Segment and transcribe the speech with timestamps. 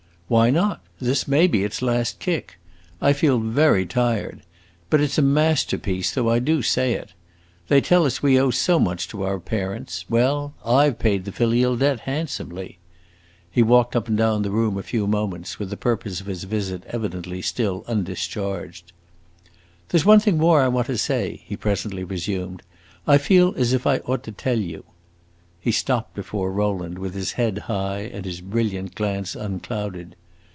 [0.31, 0.81] "Why not?
[1.01, 2.57] This may be its last kick!
[3.01, 4.43] I feel very tired.
[4.89, 7.11] But it 's a masterpiece, though I do say it.
[7.67, 10.05] They tell us we owe so much to our parents.
[10.09, 12.77] Well, I 've paid the filial debt handsomely!"
[13.51, 16.45] He walked up and down the room a few moments, with the purpose of his
[16.45, 18.93] visit evidently still undischarged.
[19.89, 22.61] "There 's one thing more I want to say," he presently resumed.
[23.05, 24.85] "I feel as if I ought to tell you!"
[25.59, 30.15] He stopped before Rowland with his head high and his brilliant glance unclouded.